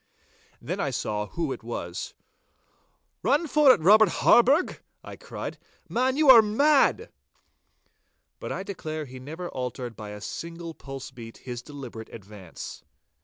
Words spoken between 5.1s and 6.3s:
cried. 'Man, you